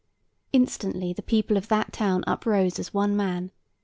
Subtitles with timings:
[0.51, 3.51] Instantly the people of that town uprose as one man.